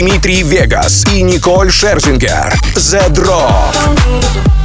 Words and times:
Дмитрий 0.00 0.42
Вегас 0.42 1.04
и 1.12 1.22
Николь 1.22 1.70
Шерзингер. 1.70 2.52
The 2.74 3.08
Drop. 3.10 4.63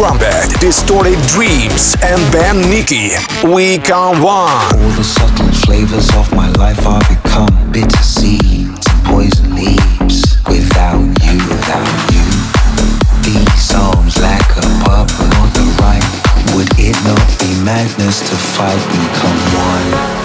Trumpet, 0.00 0.48
Distorted 0.60 1.20
Dreams, 1.28 1.94
and 2.02 2.32
Ben 2.32 2.58
Nicky. 2.70 3.10
We 3.44 3.76
come 3.76 4.22
one. 4.22 4.48
All 4.48 4.92
the 4.96 5.04
subtle 5.04 5.52
flavors 5.60 6.08
of 6.16 6.32
my 6.32 6.48
life 6.52 6.86
are 6.86 7.02
become 7.06 7.70
bitter 7.70 8.02
seeds, 8.02 8.86
poison 9.04 9.54
leaves. 9.54 10.40
Without 10.48 11.04
you, 11.04 11.36
without 11.52 11.92
you, 12.16 12.24
these 13.28 13.62
songs 13.62 14.16
lack 14.16 14.48
a 14.56 14.64
purpose 14.88 15.20
on 15.36 15.52
the 15.52 15.68
right. 15.84 16.56
Would 16.56 16.70
it 16.78 16.96
not 17.04 17.20
be 17.38 17.62
madness 17.62 18.20
to 18.20 18.36
fight? 18.56 18.80
Become 18.88 19.38
one. 19.52 20.19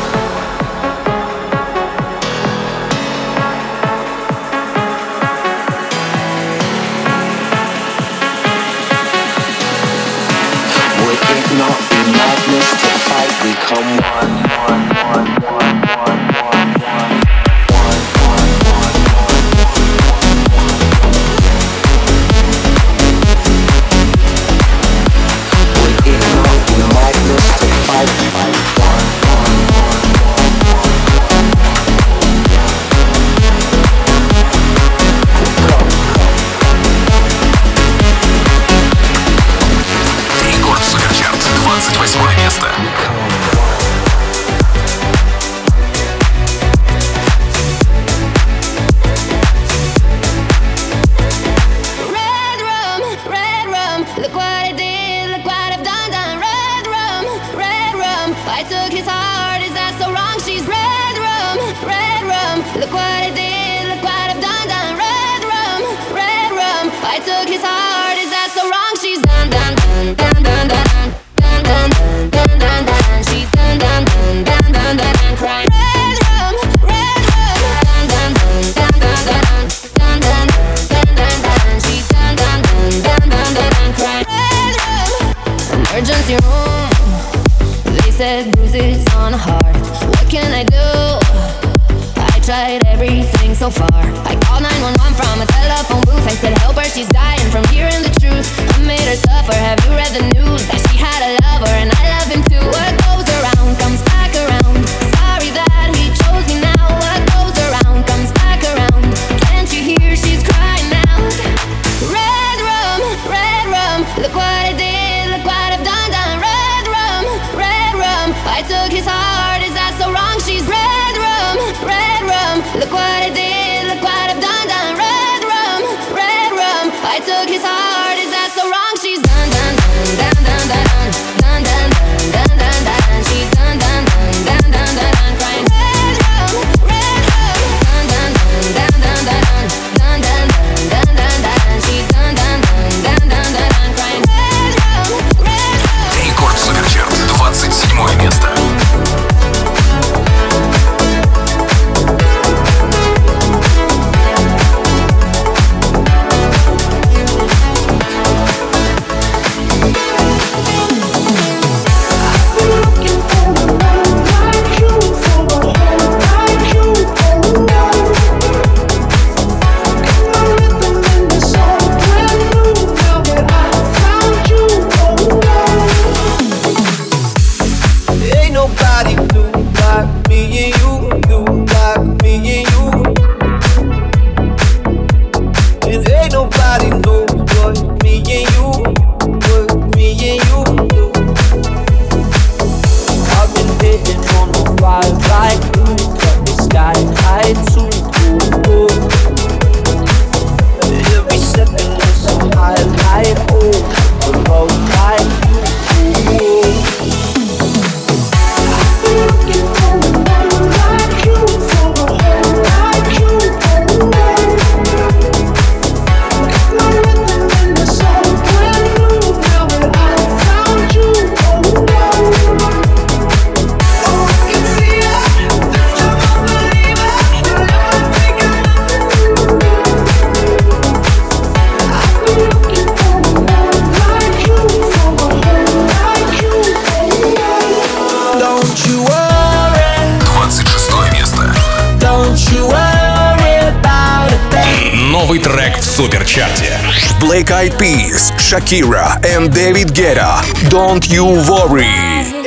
Shakira 248.55 249.19
and 249.35 249.53
David 249.53 249.89
Guetta. 249.89 250.39
Don't 250.69 251.05
you 251.12 251.25
worry. 251.25 251.91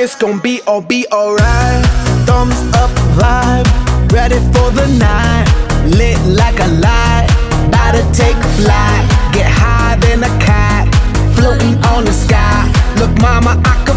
It's 0.01 0.15
gonna 0.15 0.41
be 0.41 0.59
all 0.65 0.81
be 0.81 1.05
alright. 1.11 1.85
Thumbs 2.25 2.57
up 2.73 2.89
vibe. 3.13 3.69
Ready 4.11 4.39
for 4.49 4.71
the 4.71 4.87
night. 4.97 5.45
Lit 5.85 6.17
like 6.25 6.57
a 6.61 6.69
light. 6.81 7.27
About 7.67 7.91
to 7.93 8.01
take 8.11 8.35
a 8.35 8.51
flight. 8.57 9.05
Get 9.33 9.45
high 9.45 9.97
than 9.97 10.23
a 10.23 10.33
cat. 10.41 10.89
Floating 11.35 11.77
on 11.93 12.05
the 12.05 12.13
sky. 12.13 12.65
Look, 12.97 13.13
mama, 13.21 13.61
I 13.63 13.88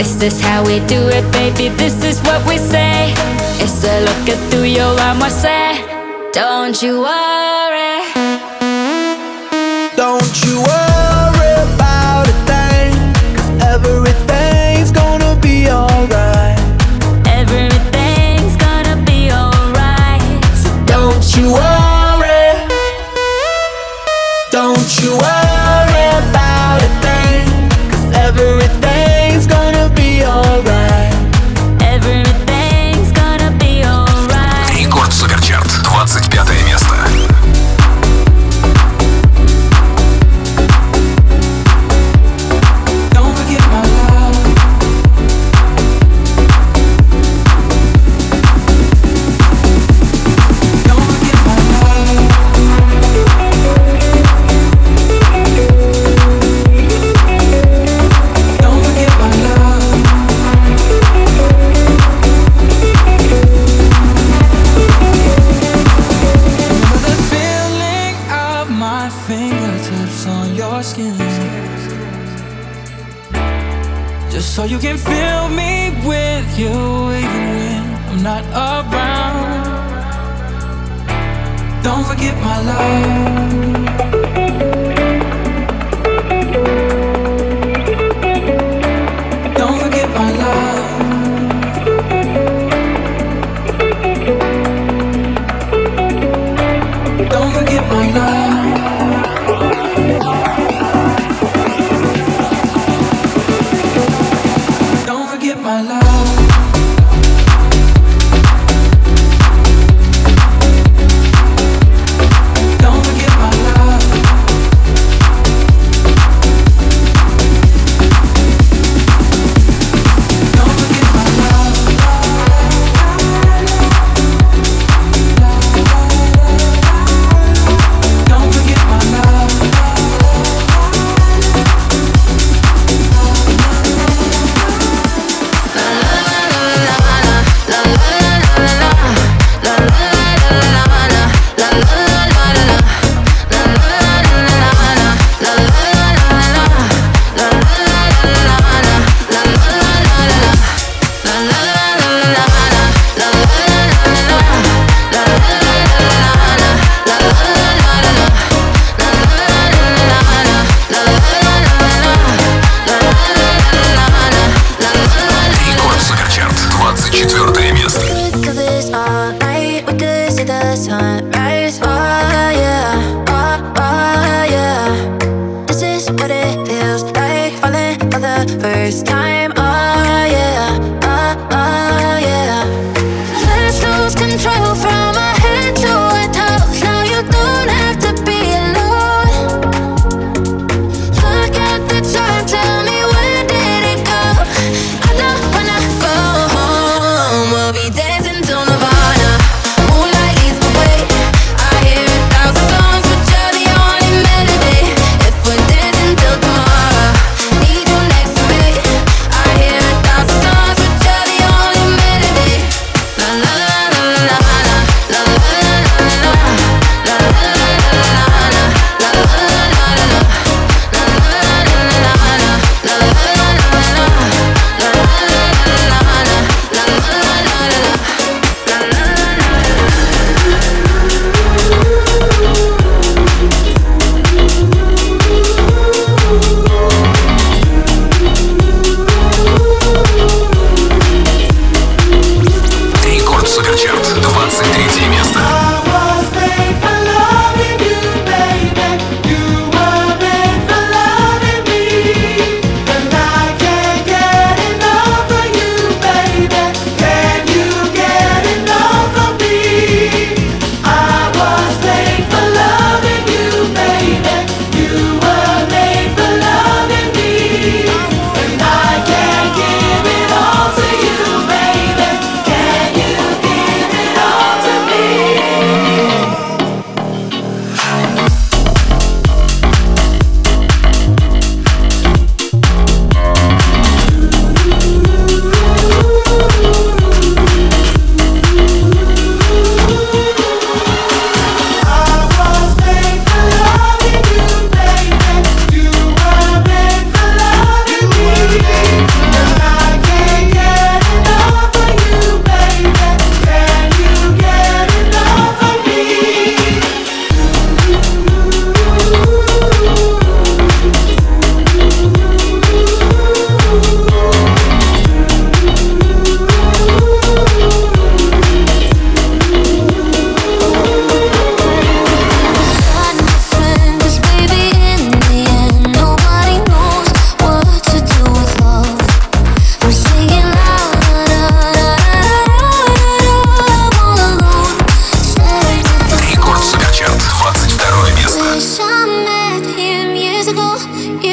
Is 0.00 0.18
this 0.18 0.40
how 0.40 0.64
we 0.64 0.80
do 0.86 1.08
it, 1.08 1.30
baby? 1.32 1.68
This 1.76 2.02
is 2.04 2.20
what 2.22 2.46
we 2.48 2.58
say. 2.58 3.14
It's 3.62 3.80
the 3.80 4.00
look 4.06 4.28
at 4.28 4.50
through 4.50 4.64
your 4.64 4.98
arm, 5.00 5.22
I 5.22 5.28
say. 5.28 6.30
Don't 6.32 6.82
you 6.82 7.00
worry. 7.00 7.33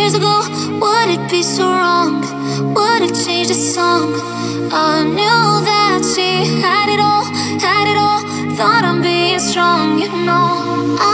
years 0.01 0.15
ago, 0.15 0.37
would 0.81 1.09
it 1.15 1.23
be 1.29 1.43
so 1.43 1.63
wrong? 1.69 2.21
Would 2.75 3.01
it 3.07 3.13
change 3.23 3.49
the 3.49 3.53
song? 3.53 4.09
I 4.71 5.03
knew 5.03 5.47
that 5.69 6.01
she 6.13 6.29
had 6.65 6.87
it 6.95 6.99
all, 6.99 7.25
had 7.65 7.85
it 7.91 7.97
all. 8.07 8.21
Thought 8.57 8.83
I'm 8.83 9.01
being 9.01 9.39
strong, 9.39 9.99
you 9.99 10.09
know. 10.27 10.49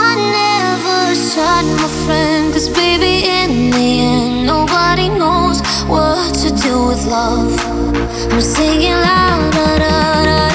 I 0.04 0.08
never 0.40 1.00
shot 1.30 1.64
my 1.82 1.90
friend, 2.04 2.52
cause 2.54 2.68
baby, 2.70 3.14
in 3.38 3.70
the 3.76 3.88
end, 4.14 4.46
nobody 4.46 5.08
knows 5.20 5.60
what 5.86 6.32
to 6.42 6.48
do 6.66 6.74
with 6.88 7.04
love. 7.06 7.52
I'm 8.32 8.40
singing 8.40 8.98
loud, 9.06 9.52
da, 9.52 9.78
da, 9.84 10.24
da. 10.28 10.47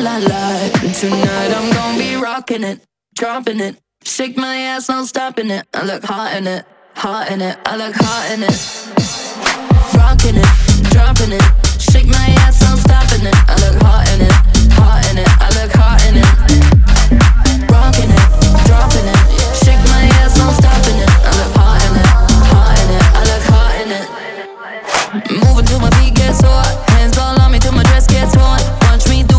la 0.00 0.18
la. 0.18 0.68
Tonight 1.00 1.52
I'm 1.54 1.72
gonna 1.72 1.98
be 1.98 2.16
rocking 2.16 2.64
it, 2.64 2.80
dropping 3.14 3.60
it. 3.60 3.76
Shake 4.04 4.36
my 4.36 4.56
ass, 4.56 4.88
no 4.88 5.04
stopping 5.04 5.50
it. 5.50 5.66
I 5.74 5.84
look 5.84 6.04
hot 6.04 6.36
in 6.36 6.46
it, 6.46 6.64
hot 6.94 7.30
in 7.30 7.40
it. 7.40 7.58
I 7.64 7.76
look 7.76 7.94
hot 7.94 8.30
in 8.32 8.42
it. 8.42 8.56
Rocking 9.96 10.36
it, 10.36 10.48
dropping 10.90 11.32
it. 11.32 11.42
Shake 11.80 12.06
my 12.06 12.26
ass, 12.44 12.60
no 12.62 12.76
stopping 12.76 13.26
it. 13.26 13.34
I 13.48 13.54
look 13.64 13.82
hot 13.82 14.08
in 14.12 14.20
it, 14.22 14.32
hot 14.78 15.04
in 15.10 15.18
it. 15.18 15.28
I 15.40 15.48
look 15.58 15.72
hot 15.72 16.00
in 16.06 16.16
it. 16.22 16.28
Rocking 17.70 18.10
it, 18.10 18.24
dropping 18.66 19.06
it. 19.08 19.18
Shake 19.62 19.82
my 19.90 20.02
ass, 20.22 20.38
no 20.38 20.46
stopping 20.52 20.98
it. 21.02 21.10
I 21.10 21.30
look 21.38 21.52
hot 21.58 21.82
in 21.86 21.94
it, 21.98 22.06
hot 22.52 22.78
in 22.82 22.88
it. 22.96 23.04
I 23.18 23.22
look 23.30 23.44
hot 23.50 23.72
in 23.82 23.90
it. 23.98 24.06
Moving 25.42 25.66
till 25.66 25.80
my 25.80 25.90
feet 25.98 26.14
get 26.14 26.34
sore, 26.34 26.62
hands 26.94 27.18
all 27.18 27.40
on 27.40 27.50
me 27.52 27.58
till 27.58 27.72
my 27.72 27.82
dress 27.84 28.06
gets 28.06 28.32
torn. 28.32 28.87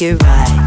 it 0.00 0.22
right. 0.22 0.57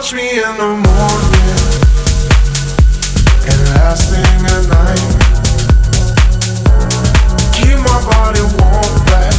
Watch 0.00 0.14
me 0.14 0.30
in 0.30 0.56
the 0.56 0.64
morning 0.64 1.50
and 3.44 3.60
last 3.74 4.08
thing 4.08 4.46
at 4.46 4.64
night. 4.72 5.04
Keep 7.52 7.76
my 7.84 8.00
body 8.08 8.40
warm, 8.40 8.94
back. 9.04 9.36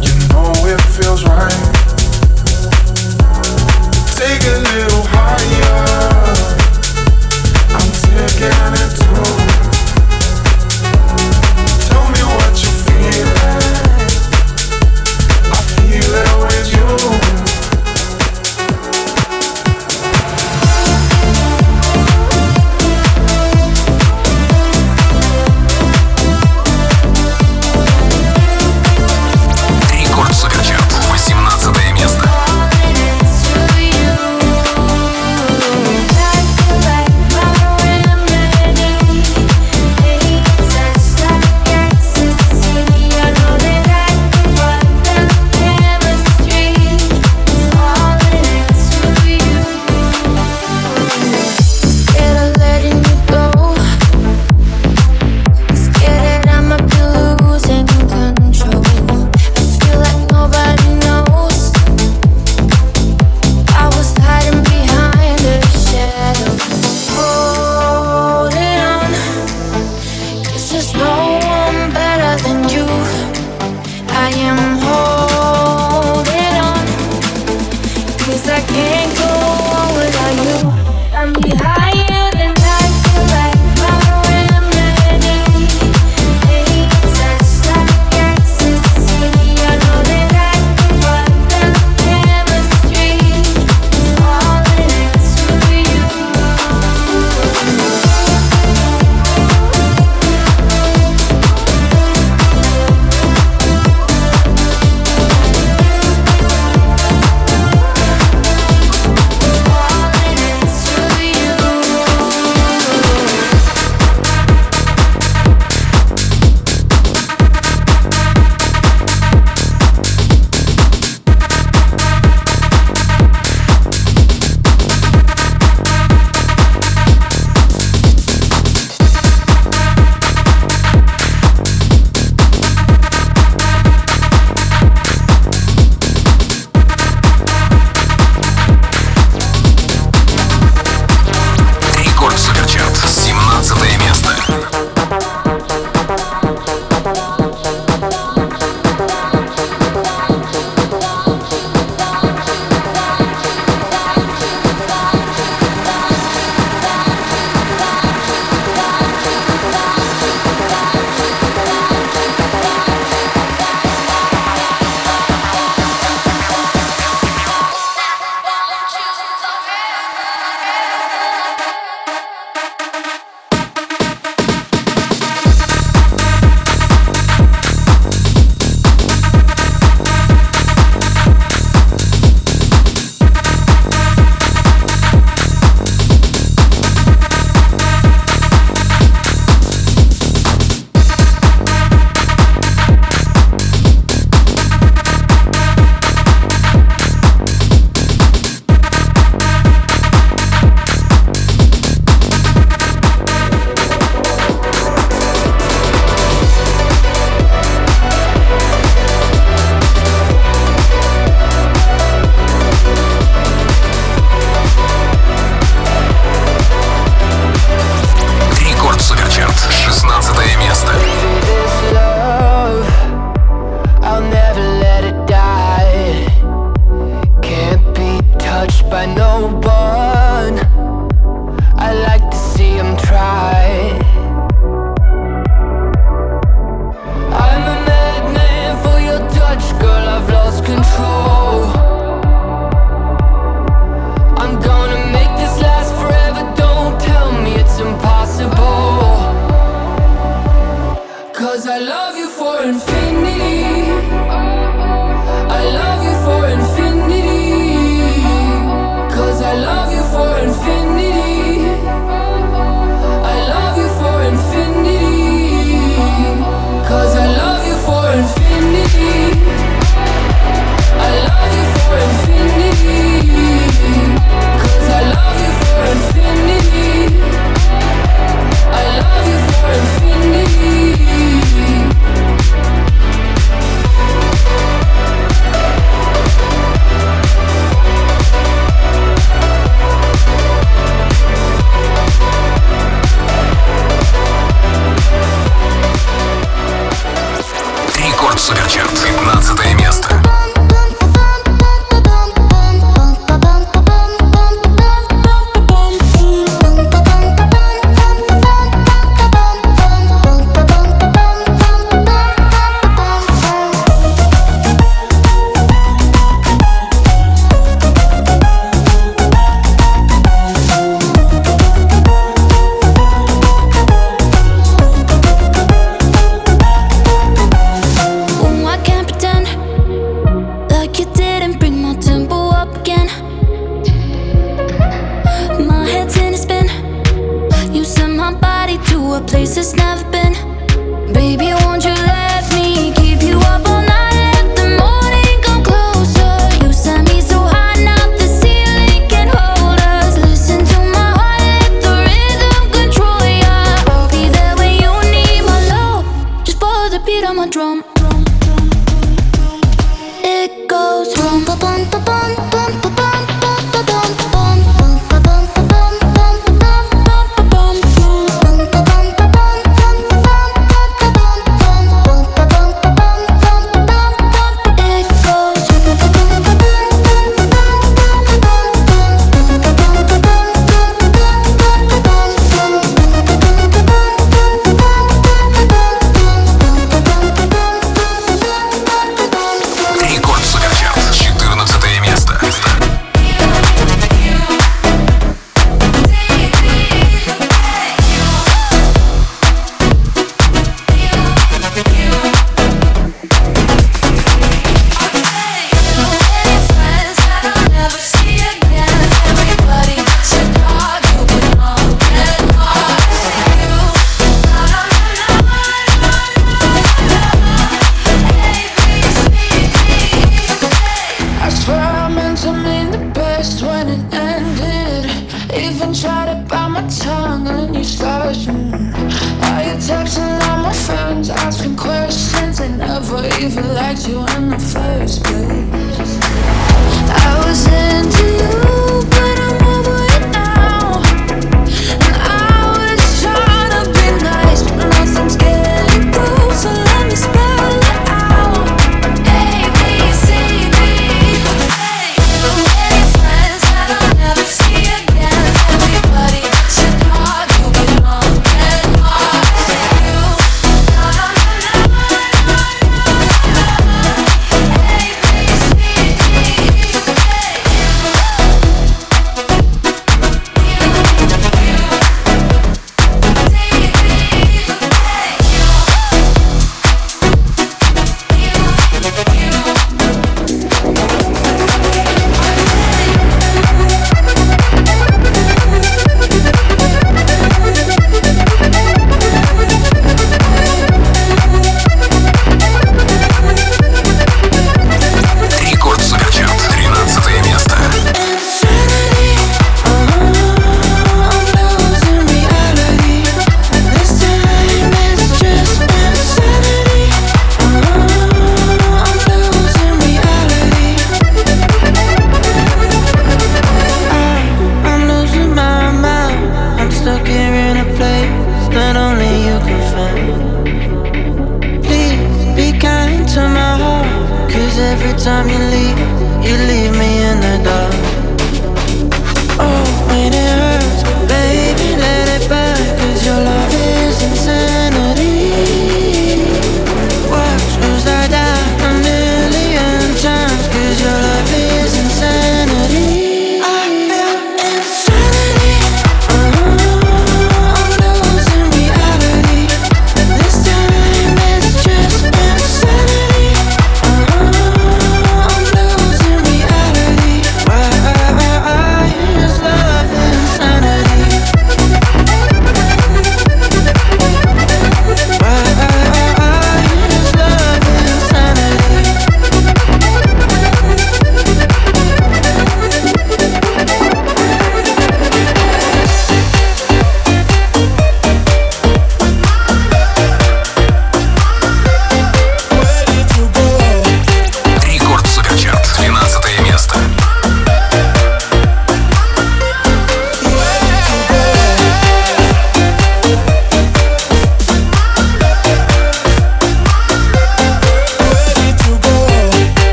You 0.00 0.14
know 0.30 0.48
it 0.64 0.80
feels 0.96 1.22
right. 1.24 1.60
Take 4.16 4.48
it. 4.48 4.59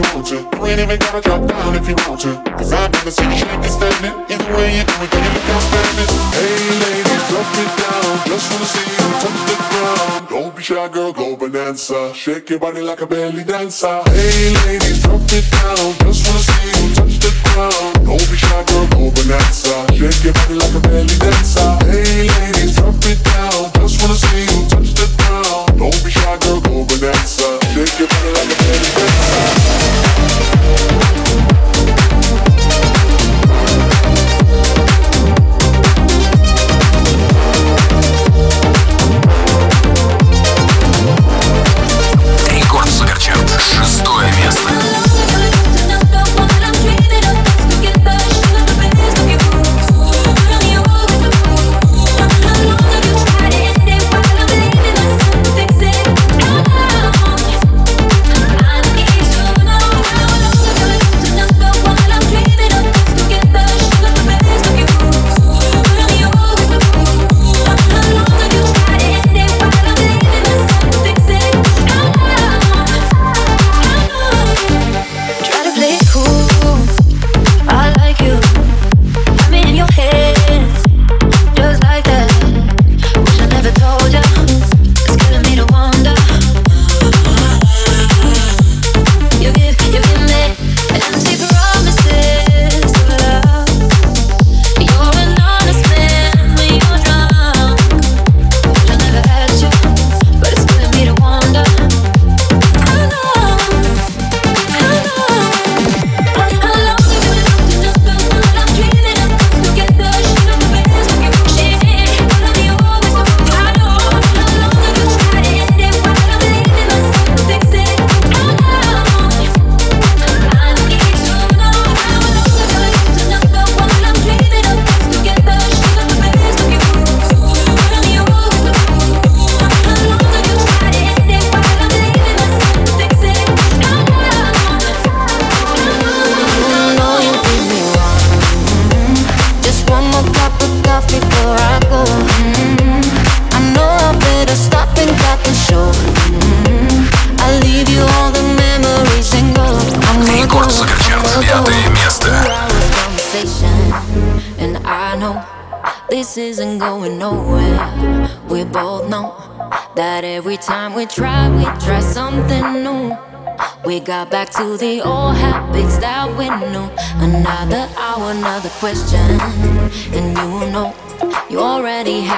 You 0.00 0.14
want 0.14 0.26
to. 0.28 0.38
You 0.56 0.66
ain't 0.66 0.80
even 0.80 0.98
gotta 0.98 1.20
drop 1.20 1.46
down 1.46 1.74
if 1.76 1.88
you 1.88 1.96
want 2.08 2.20
to. 2.24 2.32
Cause 2.56 2.72
I've 2.72 2.92
never 2.92 3.10
seen 3.10 3.30
you 3.30 3.36
shaking 3.36 3.72
standing. 3.72 4.14
Either 4.32 4.50
way 4.56 4.78
you 4.78 4.84
do 4.84 4.94
it, 5.04 5.10
girl, 5.10 5.24
you 5.24 5.32
look 5.36 5.48
outstanding. 5.52 6.10
Hey 6.36 6.64
ladies, 6.80 7.24
drop 7.28 7.50
it 7.60 7.70
down. 7.80 8.12
Just 8.26 8.46
wanna 8.50 8.68
see 8.72 8.88
you 8.96 9.06
touch 9.20 9.40
the 9.48 9.56
ground. 9.68 10.28
Don't 10.28 10.56
be 10.56 10.62
shy, 10.62 10.88
girl, 10.88 11.12
go 11.12 11.36
bonanza. 11.36 12.14
Shake 12.14 12.50
your 12.50 12.58
body 12.58 12.80
like 12.80 13.00
a 13.00 13.06
belly 13.06 13.44
dancer. 13.44 14.02
Hey 14.06 14.54
ladies, 14.64 15.02
drop 15.02 15.20
it 15.28 15.46
down. 15.50 15.92
Just 16.00 16.20
wanna 16.26 16.42
see 16.48 16.68
you 16.70 16.94
touch 16.94 17.16
the 17.20 17.30
ground. 17.44 17.94
Don't 18.06 18.26
be 18.30 18.36
shy, 18.36 18.64
girl, 18.68 18.86
go 18.88 19.10
bonanza. 19.10 19.74
Shake 19.92 20.24
your 20.24 20.34
body 20.34 20.54
like 20.54 20.74
a 20.74 20.80
belly 20.80 21.16
dancer. 21.18 21.70
Hey 21.84 22.50
drop 22.74 22.96
it 23.04 23.20
down. 23.24 23.72
Just 23.76 24.00
wanna 24.00 24.14
see 24.14 24.44
you 24.48 24.60
touch 24.68 24.90
the 24.96 25.06
ground. 25.18 25.78
Don't 25.78 26.04
be 26.04 26.10
shy, 26.10 26.36
girl, 26.40 26.60
go 26.60 26.84
bonanza. 26.88 27.48
Shake 27.72 27.98
your 27.98 28.08
body 28.08 28.30
like 28.38 28.50
a 28.56 28.59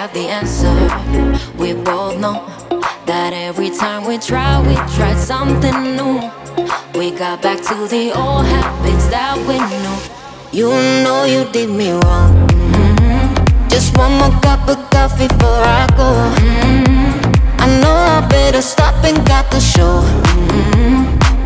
have 0.02 0.14
the 0.14 0.26
answer. 0.26 0.74
We 1.62 1.74
both 1.74 2.18
know 2.18 2.44
that 3.06 3.32
every 3.32 3.70
time 3.70 4.04
we 4.04 4.18
try, 4.18 4.58
we 4.66 4.74
try 4.96 5.14
something 5.14 5.78
new. 5.98 6.14
We 6.98 7.12
got 7.12 7.40
back 7.40 7.58
to 7.70 7.76
the 7.86 8.10
old 8.10 8.44
habits 8.46 9.06
that 9.14 9.38
we 9.46 9.56
knew. 9.70 9.94
You 10.58 10.70
know 11.04 11.22
you 11.24 11.44
did 11.52 11.70
me 11.70 11.92
wrong. 11.92 12.30
Mhm. 12.50 13.70
Just 13.72 13.96
one 13.96 14.14
more 14.20 14.34
cup 14.46 14.62
of 14.72 14.78
coffee 14.90 15.28
before 15.28 15.62
I 15.80 15.86
go. 16.00 16.10
Mhm. 16.34 17.62
I 17.64 17.66
know 17.82 17.96
I 18.16 18.20
better 18.34 18.62
stop 18.72 18.96
and 19.08 19.18
got 19.32 19.44
the 19.54 19.60
show. 19.60 19.94
Mhm. 20.34 20.98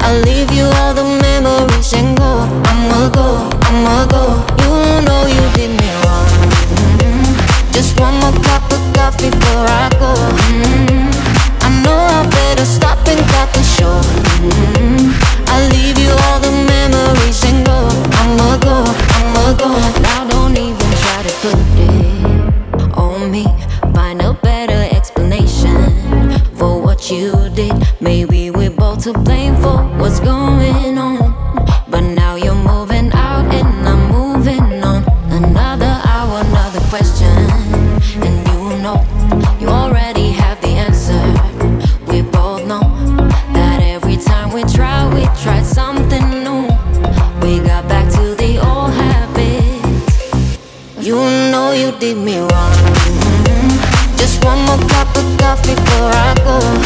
I'll 0.04 0.20
leave 0.28 0.50
you 0.59 0.66
all 0.78 0.94
the 1.00 1.07
memories 1.26 1.92
and 1.98 2.09
go. 2.22 2.32
I'ma 2.70 3.00
go, 3.18 3.28
I'ma 3.68 3.96
go. 4.14 4.24
You 4.62 4.72
know 5.07 5.22
you 5.36 5.44
did 5.57 5.72
me. 5.80 5.86
Just 7.77 8.01
one 8.01 8.14
more 8.20 8.33
cup 8.43 8.72
of 8.72 8.81
coffee 8.95 9.29
before 9.29 9.66
I 9.68 9.91
go. 10.01 10.14
Mhm. 10.49 11.12
I 11.61 11.68
know 11.85 11.99
I 12.18 12.27
better 12.27 12.64
stop 12.64 13.07
and 13.07 13.20
got 13.33 13.53
the 13.53 13.62
show. 13.62 14.01
Mhm. 14.41 15.12
I'll 15.53 15.68
leave 15.68 15.99
you 15.99 16.12
all 16.24 16.41
the 16.41 16.53
memories 16.72 17.45
and 17.45 17.66
go. 17.66 17.79
I'ma 18.20 18.57
go, 18.68 18.77
I'ma 19.18 19.53
go. 19.62 19.68
Now 20.07 20.24
don't 20.24 20.57
even 20.57 20.91
try 21.03 21.20
to 21.29 21.33
put 21.43 21.59
it 21.77 22.97
on 22.97 23.31
me. 23.31 23.45
Find 23.95 24.22
a 24.22 24.33
better 24.33 24.81
explanation 24.97 25.77
for 26.59 26.81
what 26.81 27.11
you 27.11 27.51
did. 27.55 27.77
Maybe 28.01 28.51
we're 28.51 28.77
both 28.85 29.03
to 29.05 29.12
blame 29.12 29.55
for 29.62 29.79
what's 30.01 30.18
going 30.20 30.95
before 55.67 56.12
I 56.12 56.35
go. 56.45 56.86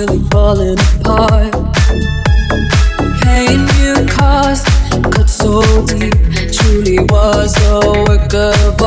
really 0.00 0.18
falling 0.30 0.78
apart. 1.00 1.52
The 1.52 3.08
pain 3.22 3.60
you 3.80 4.06
caused 4.08 4.66
cut 5.12 5.28
so 5.28 5.60
deep, 5.86 6.14
truly 6.52 6.98
was 7.10 7.54
a 7.66 7.80
work 8.08 8.32
of 8.32 8.79